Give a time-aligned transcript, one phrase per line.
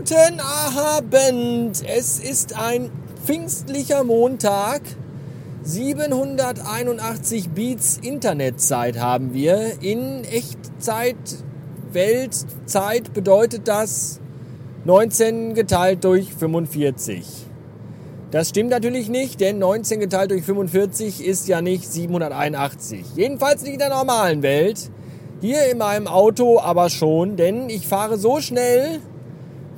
[0.00, 1.82] Guten Abend!
[1.86, 2.90] Es ist ein
[3.26, 4.80] pfingstlicher Montag.
[5.62, 9.82] 781 Beats Internetzeit haben wir.
[9.82, 11.16] In Echtzeit,
[11.92, 14.20] Weltzeit bedeutet das
[14.86, 17.26] 19 geteilt durch 45.
[18.30, 23.04] Das stimmt natürlich nicht, denn 19 geteilt durch 45 ist ja nicht 781.
[23.16, 24.90] Jedenfalls nicht in der normalen Welt.
[25.42, 29.00] Hier in meinem Auto aber schon, denn ich fahre so schnell,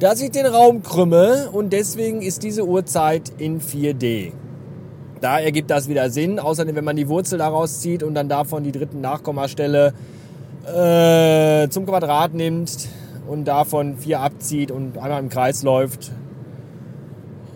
[0.02, 4.32] dass ich den Raum krümme und deswegen ist diese Uhrzeit in 4D.
[5.20, 8.64] Da ergibt das wieder Sinn, außerdem wenn man die Wurzel daraus zieht und dann davon
[8.64, 9.94] die dritten Nachkommastelle
[10.66, 12.88] äh, zum Quadrat nimmt
[13.28, 16.10] und davon 4 abzieht und einmal im Kreis läuft,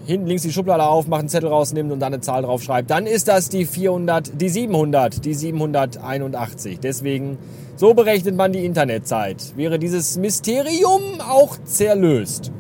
[0.06, 3.28] hinten links die Schublade aufmacht, einen Zettel rausnimmt und dann eine Zahl draufschreibt, dann ist
[3.28, 6.78] das die 400, die 700, die 781.
[6.80, 7.38] Deswegen,
[7.76, 9.56] so berechnet man die Internetzeit.
[9.56, 12.52] Wäre dieses Mysterium auch zerlöst.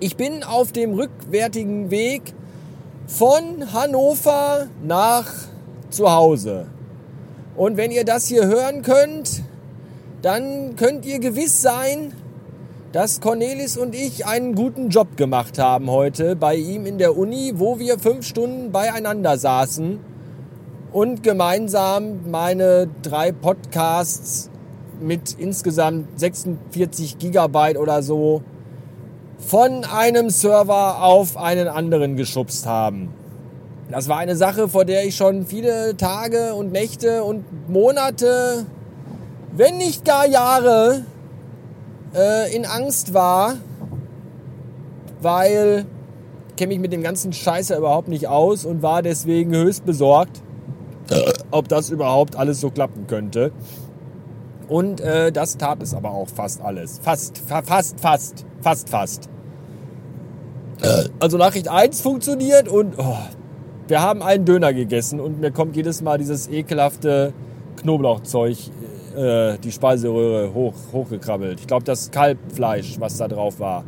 [0.00, 2.34] Ich bin auf dem rückwärtigen Weg
[3.06, 5.26] von Hannover nach
[5.90, 6.66] zu Hause.
[7.56, 9.42] Und wenn ihr das hier hören könnt,
[10.22, 12.12] dann könnt ihr gewiss sein,
[12.92, 17.52] dass Cornelis und ich einen guten Job gemacht haben heute bei ihm in der Uni,
[17.54, 20.00] wo wir fünf Stunden beieinander saßen
[20.90, 24.50] und gemeinsam meine drei Podcasts
[25.00, 28.42] mit insgesamt 46 Gigabyte oder so
[29.38, 33.14] von einem Server auf einen anderen geschubst haben.
[33.88, 38.66] Das war eine Sache, vor der ich schon viele Tage und Nächte und Monate,
[39.56, 41.04] wenn nicht gar Jahre
[42.14, 43.56] äh, in Angst war,
[45.20, 45.86] weil
[46.48, 50.42] ich kenne mich mit dem ganzen Scheiße überhaupt nicht aus und war deswegen höchst besorgt,
[51.50, 53.52] ob das überhaupt alles so klappen könnte.
[54.68, 57.00] Und äh, das tat es aber auch fast alles.
[57.02, 59.28] Fast, fa fast, fast, fast, fast.
[61.18, 63.16] Also Nachricht 1 funktioniert und oh,
[63.88, 67.32] wir haben einen Döner gegessen und mir kommt jedes Mal dieses ekelhafte
[67.76, 68.56] Knoblauchzeug
[69.16, 71.60] äh, die Speiseröhre hoch, hochgekrabbelt.
[71.60, 73.84] Ich glaube, das Kalbfleisch, was da drauf war.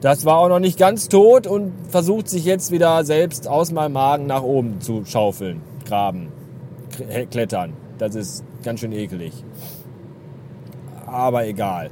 [0.00, 3.92] Das war auch noch nicht ganz tot und versucht sich jetzt wieder selbst aus meinem
[3.92, 6.32] Magen nach oben zu schaufeln, graben,
[7.30, 7.74] klettern.
[7.98, 9.32] Das ist ganz schön ekelig.
[11.06, 11.90] Aber egal.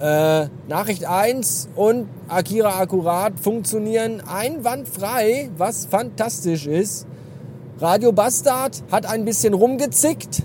[0.00, 7.06] Äh, Nachricht 1 und Akira Akkurat funktionieren einwandfrei, was fantastisch ist.
[7.80, 10.42] Radio Bastard hat ein bisschen rumgezickt,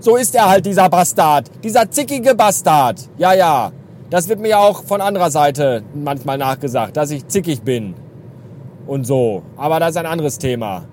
[0.00, 1.50] so ist er halt, dieser Bastard.
[1.62, 3.08] Dieser zickige Bastard.
[3.18, 3.72] Ja, ja.
[4.10, 7.94] Das wird mir ja auch von anderer Seite manchmal nachgesagt, dass ich zickig bin.
[8.86, 9.42] Und so.
[9.56, 10.84] Aber das ist ein anderes Thema.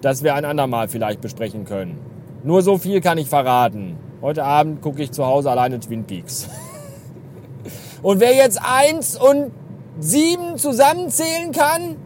[0.00, 1.98] Das wir ein andermal vielleicht besprechen können.
[2.44, 3.96] Nur so viel kann ich verraten.
[4.20, 6.48] Heute Abend gucke ich zu Hause alleine Twin Peaks.
[8.02, 9.52] Und wer jetzt eins und
[10.00, 11.96] sieben zusammenzählen kann,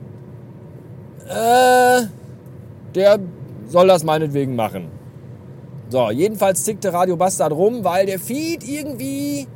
[1.29, 2.07] äh,
[2.95, 3.19] der
[3.69, 4.96] soll das meinetwegen machen.
[5.89, 9.47] So, jedenfalls tickte Radio Bastard rum, weil der Feed irgendwie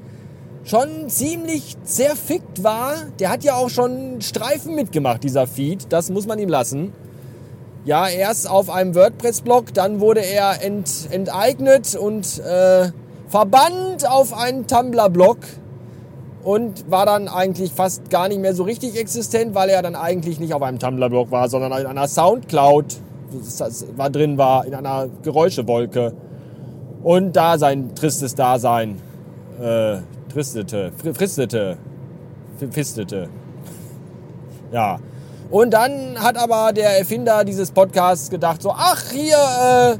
[0.64, 2.94] schon ziemlich zerfickt war.
[3.18, 5.92] Der hat ja auch schon Streifen mitgemacht, dieser Feed.
[5.92, 6.92] Das muss man ihm lassen.
[7.84, 12.90] Ja, erst auf einem WordPress-Blog, dann wurde er ent, enteignet und äh,
[13.28, 15.38] verbannt auf einen Tumblr-Blog
[16.44, 20.38] und war dann eigentlich fast gar nicht mehr so richtig existent, weil er dann eigentlich
[20.38, 22.98] nicht auf einem Tumblr-Blog war, sondern in einer Soundcloud
[23.96, 26.12] war drin war, in einer Geräuschewolke.
[27.02, 29.00] Und da sein tristes Dasein
[29.60, 29.98] äh,
[30.30, 31.76] tristete, fristete,
[32.70, 33.28] fistete.
[34.72, 34.98] Ja.
[35.50, 39.96] Und dann hat aber der Erfinder dieses Podcasts gedacht, so, ach, hier, äh,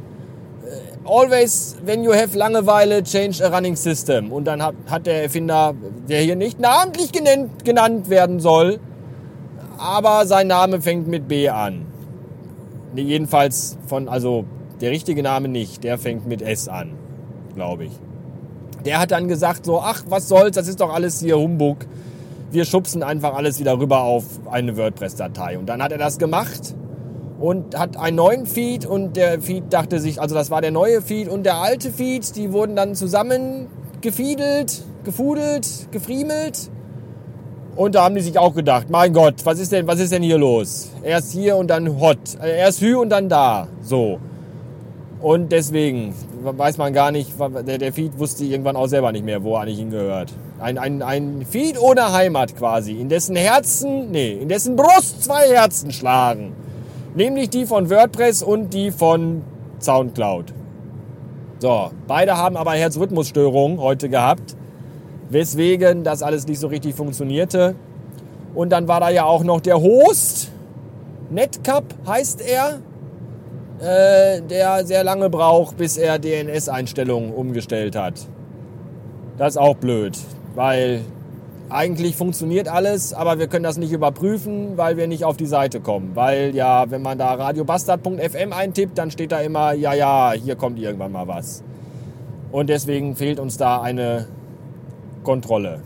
[1.05, 4.31] always, when you have Langeweile, change a running system.
[4.33, 5.75] Und dann hat, hat der Erfinder,
[6.09, 8.79] der hier nicht namentlich genannt, genannt werden soll,
[9.77, 11.90] aber sein Name fängt mit B an.
[12.95, 14.45] Nee, jedenfalls von, also
[14.81, 16.93] der richtige Name nicht, der fängt mit S an,
[17.55, 17.93] glaube ich.
[18.85, 21.87] Der hat dann gesagt so, ach, was soll's, das ist doch alles hier Humbug.
[22.51, 25.59] Wir schubsen einfach alles wieder rüber auf eine WordPress-Datei.
[25.59, 26.75] Und dann hat er das gemacht
[27.39, 31.01] und hat einen neuen Feed und der Feed dachte sich, also das war der neue
[31.01, 33.69] Feed und der alte Feed, die wurden dann zusammen
[34.01, 36.71] gefiedelt, gefudelt, gefriemelt
[37.81, 40.23] und da haben die sich auch gedacht, mein Gott, was ist denn, was ist denn
[40.23, 40.91] hier los?
[41.03, 42.19] Erst hier und dann hot.
[42.39, 43.69] Äh, erst hü und dann da.
[43.81, 44.21] So.
[45.23, 49.55] Und deswegen weiß man gar nicht, der, Feed wusste irgendwann auch selber nicht mehr, wo
[49.55, 50.31] er eigentlich hingehört.
[50.59, 55.49] Ein, ein, ein Feed ohne Heimat quasi, in dessen Herzen, nee, in dessen Brust zwei
[55.49, 56.53] Herzen schlagen.
[57.15, 59.41] Nämlich die von WordPress und die von
[59.81, 60.53] Soundcloud.
[61.61, 64.55] So, beide haben aber Herzrhythmusstörungen heute gehabt
[65.31, 67.75] weswegen das alles nicht so richtig funktionierte.
[68.55, 70.51] Und dann war da ja auch noch der Host,
[71.31, 72.81] Netcup heißt er,
[73.81, 78.15] äh, der sehr lange braucht, bis er DNS-Einstellungen umgestellt hat.
[79.39, 80.19] Das ist auch blöd,
[80.55, 81.03] weil
[81.71, 85.81] eigentlich funktioniert alles, aber wir können das nicht überprüfen, weil wir nicht auf die Seite
[85.81, 86.11] kommen.
[86.15, 90.79] Weil ja, wenn man da radiobastard.fm eintippt, dann steht da immer, ja, ja, hier kommt
[90.81, 91.63] irgendwann mal was.
[92.51, 94.27] Und deswegen fehlt uns da eine
[95.23, 95.81] Kontrolle.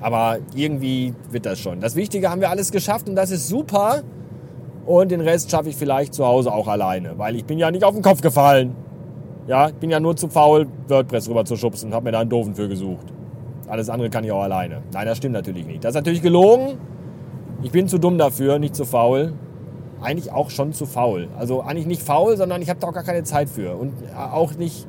[0.00, 1.80] Aber irgendwie wird das schon.
[1.80, 4.02] Das Wichtige haben wir alles geschafft und das ist super.
[4.86, 7.84] Und den Rest schaffe ich vielleicht zu Hause auch alleine, weil ich bin ja nicht
[7.84, 8.74] auf den Kopf gefallen.
[9.46, 12.20] Ja, ich bin ja nur zu faul, WordPress rüber zu schubsen und habe mir da
[12.20, 13.06] einen Doofen für gesucht.
[13.68, 14.82] Alles andere kann ich auch alleine.
[14.92, 15.84] Nein, das stimmt natürlich nicht.
[15.84, 16.78] Das ist natürlich gelogen.
[17.62, 19.34] Ich bin zu dumm dafür, nicht zu faul.
[20.00, 21.28] Eigentlich auch schon zu faul.
[21.38, 23.76] Also eigentlich nicht faul, sondern ich habe da auch gar keine Zeit für.
[23.76, 24.86] Und auch nicht...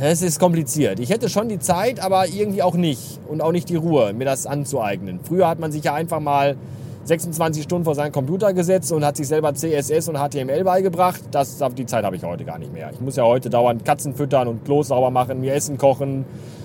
[0.00, 1.00] Es ist kompliziert.
[1.00, 3.18] Ich hätte schon die Zeit, aber irgendwie auch nicht.
[3.28, 5.20] Und auch nicht die Ruhe, mir das anzueignen.
[5.22, 6.56] Früher hat man sich ja einfach mal
[7.04, 11.20] 26 Stunden vor seinen Computer gesetzt und hat sich selber CSS und HTML beigebracht.
[11.30, 12.90] Das, die Zeit habe ich heute gar nicht mehr.
[12.92, 16.24] Ich muss ja heute dauernd Katzen füttern und Klos sauber machen, mir Essen kochen,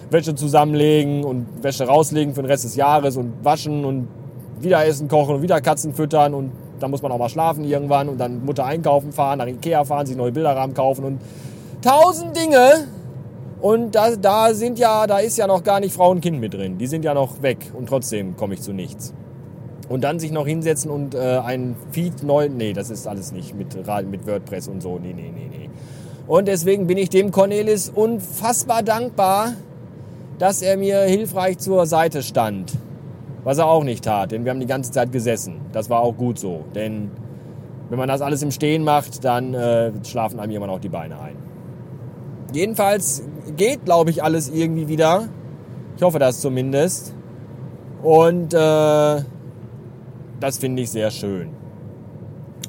[0.09, 4.07] Wäsche zusammenlegen und Wäsche rauslegen für den Rest des Jahres und waschen und
[4.61, 8.07] wieder Essen kochen und wieder Katzen füttern und dann muss man auch mal schlafen irgendwann
[8.07, 11.19] und dann Mutter einkaufen fahren, nach Ikea fahren, sich neue Bilderrahmen kaufen und
[11.81, 12.87] tausend Dinge.
[13.61, 16.53] Und da, da sind ja, da ist ja noch gar nicht Frau und Kind mit
[16.53, 16.77] drin.
[16.77, 19.13] Die sind ja noch weg und trotzdem komme ich zu nichts.
[19.89, 22.47] Und dann sich noch hinsetzen und äh, ein Feed neu.
[22.47, 23.75] Nee, das ist alles nicht mit,
[24.09, 24.99] mit WordPress und so.
[24.99, 25.69] Nee, nee, nee, nee.
[26.27, 29.53] Und deswegen bin ich dem Cornelis unfassbar dankbar,
[30.37, 32.71] dass er mir hilfreich zur Seite stand.
[33.43, 35.61] Was er auch nicht tat, denn wir haben die ganze Zeit gesessen.
[35.71, 36.65] Das war auch gut so.
[36.75, 37.09] Denn
[37.89, 41.19] wenn man das alles im Stehen macht, dann äh, schlafen einem irgendwann auch die Beine
[41.19, 41.48] ein.
[42.53, 43.23] Jedenfalls
[43.55, 45.29] geht, glaube ich, alles irgendwie wieder.
[45.97, 47.13] Ich hoffe das zumindest.
[48.01, 48.57] Und äh,
[50.39, 51.49] das finde ich sehr schön.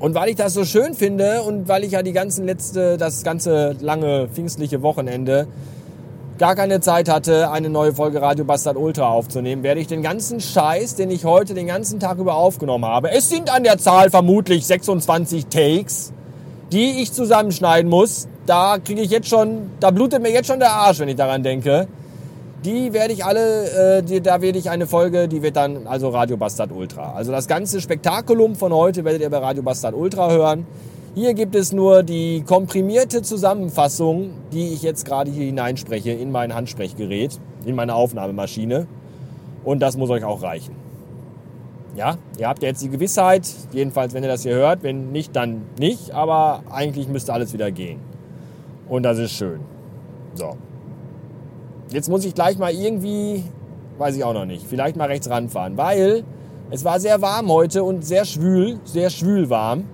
[0.01, 3.23] Und weil ich das so schön finde und weil ich ja die ganzen letzte, das
[3.23, 5.47] ganze lange pfingstliche Wochenende
[6.39, 10.41] gar keine Zeit hatte, eine neue Folge Radio Bastard Ultra aufzunehmen, werde ich den ganzen
[10.41, 14.09] Scheiß, den ich heute den ganzen Tag über aufgenommen habe, es sind an der Zahl
[14.09, 16.15] vermutlich 26 Takes,
[16.73, 18.27] die ich zusammenschneiden muss.
[18.51, 21.45] Da kriege ich jetzt schon, da blutet mir jetzt schon der Arsch, wenn ich daran
[21.45, 21.87] denke.
[22.65, 26.09] Die werde ich alle, äh, die, da werde ich eine Folge, die wird dann also
[26.09, 27.13] Radio Bastard Ultra.
[27.13, 30.67] Also das ganze Spektakulum von heute werdet ihr bei Radio Bastard Ultra hören.
[31.15, 36.53] Hier gibt es nur die komprimierte Zusammenfassung, die ich jetzt gerade hier hineinspreche in mein
[36.53, 38.89] Handsprechgerät, in meine Aufnahmemaschine.
[39.63, 40.75] Und das muss euch auch reichen.
[41.95, 45.63] Ja, ihr habt jetzt die Gewissheit, jedenfalls wenn ihr das hier hört, wenn nicht, dann
[45.79, 48.10] nicht, aber eigentlich müsste alles wieder gehen.
[48.91, 49.61] Und das ist schön.
[50.35, 50.57] So.
[51.91, 53.45] Jetzt muss ich gleich mal irgendwie,
[53.99, 56.25] weiß ich auch noch nicht, vielleicht mal rechts ranfahren, weil
[56.71, 59.85] es war sehr warm heute und sehr schwül, sehr schwül warm.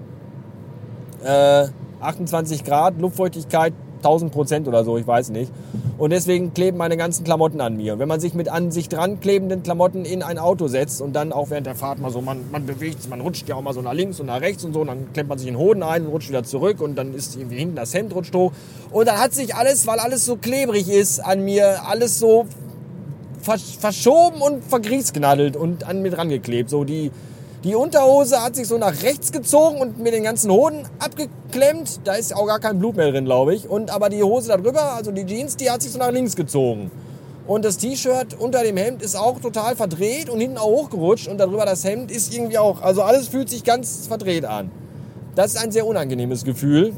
[1.23, 1.67] Äh,
[2.01, 3.73] 28 Grad, Luftfeuchtigkeit
[4.07, 5.53] 1000 Prozent oder so, ich weiß nicht.
[5.99, 7.95] Und deswegen kleben meine ganzen Klamotten an mir.
[7.95, 11.15] Und wenn man sich mit an sich dran klebenden Klamotten in ein Auto setzt und
[11.15, 13.63] dann auch während der Fahrt mal so, man, man bewegt sich, man rutscht ja auch
[13.63, 15.59] mal so nach links und nach rechts und so, und dann klemmt man sich den
[15.59, 18.53] Hoden ein und rutscht wieder zurück und dann ist irgendwie hinten das Hemd rutscht hoch.
[18.91, 22.47] Und dann hat sich alles, weil alles so klebrig ist an mir, alles so
[23.81, 26.69] verschoben und vergriesgnaddelt und an mir dran geklebt.
[26.69, 27.11] So die,
[27.65, 32.01] die Unterhose hat sich so nach rechts gezogen und mir den ganzen Hoden abgeklemmt.
[32.05, 33.69] Da ist auch gar kein Blut mehr drin, glaube ich.
[33.69, 36.91] Und aber die Hose darüber, also die Jeans, die hat sich so nach links gezogen.
[37.47, 41.29] Und das T-Shirt unter dem Hemd ist auch total verdreht und hinten auch hochgerutscht.
[41.29, 44.71] Und darüber das Hemd ist irgendwie auch, also alles fühlt sich ganz verdreht an.
[45.35, 46.93] Das ist ein sehr unangenehmes Gefühl.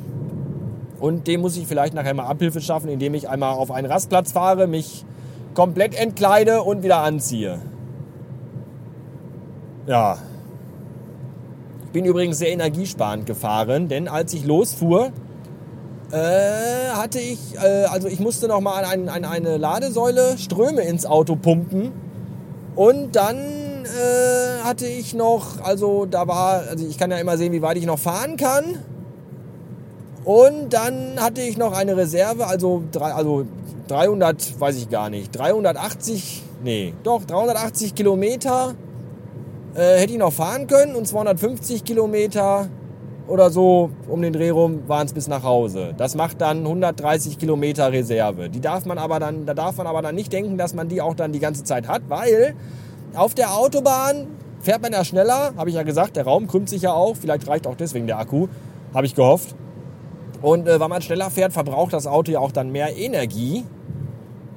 [1.01, 4.33] Und dem muss ich vielleicht nachher mal Abhilfe schaffen, indem ich einmal auf einen Rastplatz
[4.33, 5.05] fahre, mich
[5.55, 7.59] komplett entkleide und wieder anziehe.
[9.87, 10.19] Ja,
[11.93, 15.13] bin übrigens sehr energiesparend gefahren, denn als ich losfuhr,
[16.11, 16.17] äh,
[16.95, 21.37] hatte ich, äh, also ich musste noch mal an, an, eine Ladesäule Ströme ins Auto
[21.37, 21.93] pumpen
[22.77, 27.53] und dann äh, hatte ich noch, also da war, also ich kann ja immer sehen,
[27.53, 28.65] wie weit ich noch fahren kann.
[30.25, 33.47] Und dann hatte ich noch eine Reserve, also, drei, also
[33.89, 38.75] 300, weiß ich gar nicht, 380, nee, doch 380 Kilometer
[39.79, 42.69] äh, hätte ich noch fahren können und 250 Kilometer
[43.29, 45.95] oder so um den Dreh rum waren es bis nach Hause.
[45.97, 48.49] Das macht dann 130 Kilometer Reserve.
[48.49, 51.01] Die darf man aber dann, da darf man aber dann nicht denken, dass man die
[51.01, 52.55] auch dann die ganze Zeit hat, weil
[53.15, 54.27] auf der Autobahn
[54.61, 57.47] fährt man ja schneller, habe ich ja gesagt, der Raum krümmt sich ja auch, vielleicht
[57.47, 58.49] reicht auch deswegen der Akku,
[58.93, 59.55] habe ich gehofft.
[60.41, 63.65] Und äh, weil man schneller fährt, verbraucht das Auto ja auch dann mehr Energie.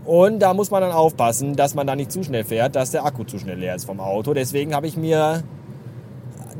[0.05, 3.05] Und da muss man dann aufpassen, dass man da nicht zu schnell fährt, dass der
[3.05, 4.33] Akku zu schnell leer ist vom Auto.
[4.33, 5.43] Deswegen habe ich mir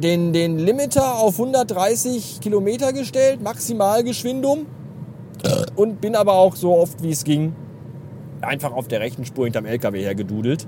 [0.01, 4.65] den, den Limiter auf 130 Kilometer gestellt, Maximalgeschwindung.
[5.75, 7.55] Und bin aber auch so oft wie es ging
[8.43, 10.67] einfach auf der rechten Spur hinterm LKW hergedudelt.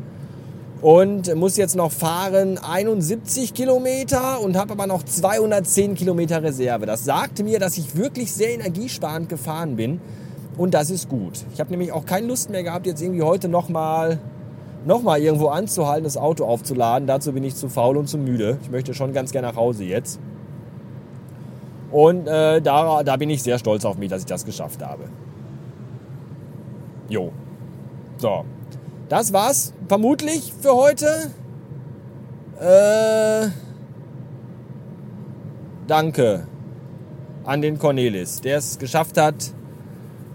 [0.82, 6.86] Und muss jetzt noch fahren 71 Kilometer und habe aber noch 210 Kilometer Reserve.
[6.86, 10.02] Das sagte mir, dass ich wirklich sehr energiesparend gefahren bin.
[10.58, 11.46] Und das ist gut.
[11.54, 14.20] Ich habe nämlich auch keine Lust mehr gehabt, jetzt irgendwie heute nochmal
[14.86, 17.08] noch mal irgendwo anzuhalten, das Auto aufzuladen.
[17.08, 18.58] Dazu bin ich zu faul und zu müde.
[18.64, 20.20] Ich möchte schon ganz gerne nach Hause jetzt.
[21.92, 25.04] Und äh, da, da bin ich sehr stolz auf mich, dass ich das geschafft habe.
[27.08, 27.32] Jo.
[28.18, 28.46] So.
[29.10, 31.32] Das war's vermutlich für heute.
[32.60, 33.50] Äh,
[35.88, 36.48] danke
[37.44, 39.54] an den Cornelis, der es geschafft hat,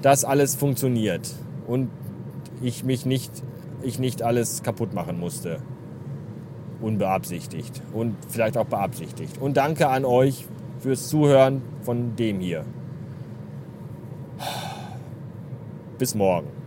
[0.03, 1.35] dass alles funktioniert
[1.67, 1.91] und
[2.63, 3.31] ich mich nicht,
[3.83, 5.61] ich nicht alles kaputt machen musste.
[6.81, 9.39] Unbeabsichtigt und vielleicht auch beabsichtigt.
[9.39, 10.47] Und danke an euch
[10.79, 12.65] fürs Zuhören von dem hier.
[15.99, 16.58] Bis morgen.